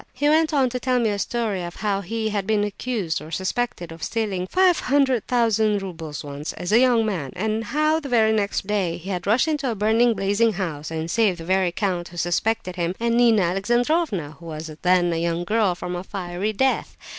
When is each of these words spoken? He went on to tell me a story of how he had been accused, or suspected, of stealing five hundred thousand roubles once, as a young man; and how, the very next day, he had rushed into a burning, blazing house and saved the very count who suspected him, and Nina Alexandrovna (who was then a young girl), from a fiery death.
He 0.13 0.27
went 0.27 0.51
on 0.51 0.71
to 0.71 0.79
tell 0.79 0.97
me 0.99 1.11
a 1.11 1.19
story 1.19 1.61
of 1.63 1.75
how 1.75 2.01
he 2.01 2.29
had 2.29 2.47
been 2.47 2.63
accused, 2.63 3.21
or 3.21 3.29
suspected, 3.29 3.91
of 3.91 4.01
stealing 4.01 4.47
five 4.47 4.79
hundred 4.79 5.27
thousand 5.27 5.83
roubles 5.83 6.23
once, 6.23 6.53
as 6.53 6.71
a 6.71 6.79
young 6.79 7.05
man; 7.05 7.31
and 7.35 7.65
how, 7.65 7.99
the 7.99 8.09
very 8.09 8.31
next 8.31 8.65
day, 8.65 8.97
he 8.97 9.11
had 9.11 9.27
rushed 9.27 9.47
into 9.47 9.69
a 9.69 9.75
burning, 9.75 10.15
blazing 10.15 10.53
house 10.53 10.89
and 10.89 11.11
saved 11.11 11.37
the 11.37 11.45
very 11.45 11.71
count 11.71 12.07
who 12.07 12.17
suspected 12.17 12.77
him, 12.77 12.95
and 12.99 13.15
Nina 13.15 13.43
Alexandrovna 13.43 14.37
(who 14.39 14.47
was 14.47 14.71
then 14.81 15.13
a 15.13 15.17
young 15.17 15.43
girl), 15.43 15.75
from 15.75 15.95
a 15.95 16.03
fiery 16.03 16.51
death. 16.51 16.97